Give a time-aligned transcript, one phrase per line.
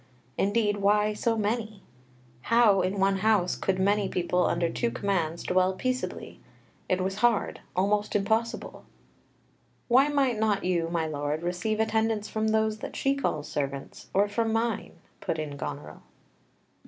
[0.35, 1.83] Indeed, why so many?
[2.49, 6.39] How, in one house, could many people under two commands dwell peaceably?
[6.89, 8.83] It was hard, almost impossible.
[9.87, 14.27] "Why might not you, my lord, receive attendance from those that she calls servants, or
[14.27, 16.01] from mine?" put in Goneril.